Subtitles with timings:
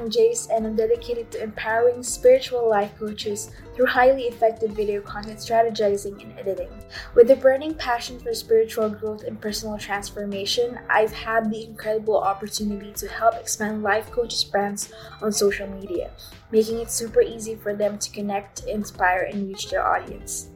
[0.00, 5.38] I'm Jace, and I'm dedicated to empowering spiritual life coaches through highly effective video content
[5.38, 6.70] strategizing and editing.
[7.14, 12.92] With a burning passion for spiritual growth and personal transformation, I've had the incredible opportunity
[12.94, 14.90] to help expand life coaches' brands
[15.20, 16.12] on social media,
[16.50, 20.48] making it super easy for them to connect, inspire, and reach their audience.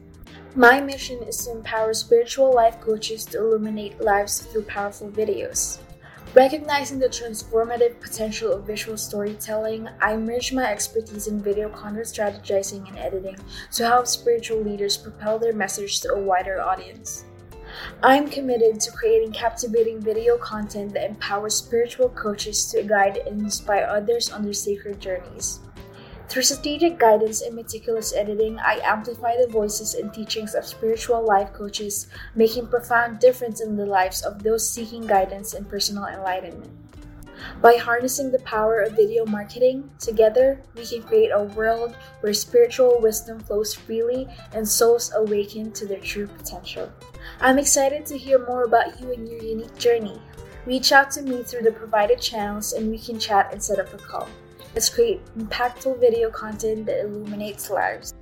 [0.55, 5.77] My mission is to empower spiritual life coaches to illuminate lives through powerful videos.
[6.33, 12.87] Recognizing the transformative potential of visual storytelling, I merge my expertise in video content strategizing
[12.89, 13.37] and editing
[13.73, 17.25] to help spiritual leaders propel their message to a wider audience.
[18.03, 23.85] I'm committed to creating captivating video content that empowers spiritual coaches to guide and inspire
[23.85, 25.59] others on their sacred journeys.
[26.27, 31.53] Through strategic guidance and meticulous editing, I amplify the voices and teachings of spiritual life
[31.53, 36.71] coaches, making profound difference in the lives of those seeking guidance and personal enlightenment.
[37.61, 42.99] By harnessing the power of video marketing, together we can create a world where spiritual
[42.99, 46.91] wisdom flows freely and souls awaken to their true potential.
[47.39, 50.19] I'm excited to hear more about you and your unique journey.
[50.65, 53.93] Reach out to me through the provided channels and we can chat and set up
[53.93, 54.27] a call.
[54.73, 58.13] Let's create impactful video content that illuminates lives.